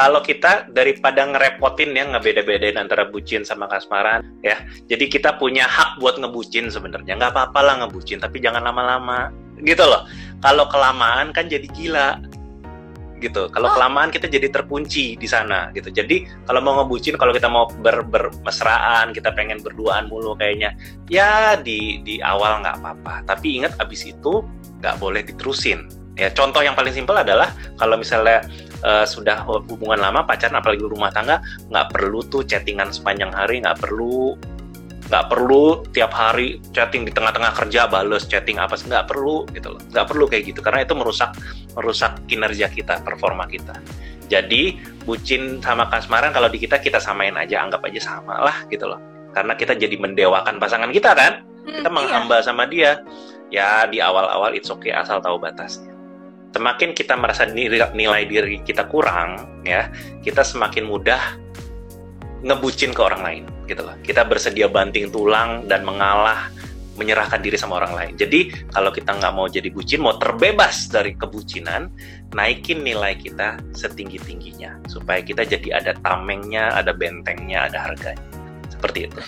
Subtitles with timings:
[0.00, 4.56] kalau kita daripada ngerepotin ya ngebeda-bedain antara bucin sama kasmaran ya.
[4.88, 7.20] Jadi kita punya hak buat ngebucin sebenarnya.
[7.20, 9.28] Nggak apa-apa lah ngebucin tapi jangan lama-lama.
[9.60, 10.08] Gitu loh.
[10.40, 12.16] Kalau kelamaan kan jadi gila.
[13.20, 13.52] Gitu.
[13.52, 13.74] Kalau oh.
[13.76, 15.92] kelamaan kita jadi terkunci di sana gitu.
[15.92, 20.72] Jadi kalau mau ngebucin kalau kita mau ber bermesraan kita pengen berduaan mulu kayaknya
[21.12, 23.28] ya di di awal nggak apa-apa.
[23.28, 24.40] Tapi ingat abis itu
[24.80, 25.92] nggak boleh diterusin.
[26.16, 28.40] Ya contoh yang paling simpel adalah kalau misalnya
[28.84, 33.80] uh, sudah hubungan lama pacaran apalagi rumah tangga nggak perlu tuh chattingan sepanjang hari nggak
[33.80, 34.36] perlu
[35.10, 39.74] nggak perlu tiap hari chatting di tengah-tengah kerja bales chatting apa sih nggak perlu gitu
[39.74, 39.82] loh.
[39.90, 41.34] Nggak perlu kayak gitu karena itu merusak
[41.74, 43.74] merusak kinerja kita performa kita.
[44.30, 48.86] Jadi bucin sama kasmaran kalau di kita kita samain aja anggap aja sama lah gitu
[48.86, 49.02] loh.
[49.34, 51.42] Karena kita jadi mendewakan pasangan kita kan?
[51.66, 52.46] Kita hmm, menghamba iya.
[52.46, 53.02] sama dia.
[53.50, 55.89] Ya di awal-awal it's okay asal tahu batasnya
[56.50, 59.90] semakin kita merasa nilai, diri kita kurang ya
[60.22, 61.22] kita semakin mudah
[62.42, 63.94] ngebucin ke orang lain gitu loh.
[64.02, 66.50] Kita bersedia banting tulang dan mengalah
[66.98, 68.12] menyerahkan diri sama orang lain.
[68.18, 71.88] Jadi kalau kita nggak mau jadi bucin mau terbebas dari kebucinan
[72.36, 78.20] naikin nilai kita setinggi tingginya supaya kita jadi ada tamengnya ada bentengnya ada harganya.
[78.68, 79.20] Seperti itu